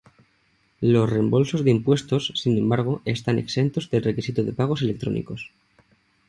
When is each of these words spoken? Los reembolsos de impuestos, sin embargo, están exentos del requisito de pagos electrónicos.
Los 0.93 1.11
reembolsos 1.11 1.63
de 1.63 1.69
impuestos, 1.69 2.33
sin 2.33 2.57
embargo, 2.57 3.03
están 3.05 3.37
exentos 3.37 3.91
del 3.91 4.01
requisito 4.01 4.43
de 4.43 4.51
pagos 4.51 4.81
electrónicos. 4.81 5.51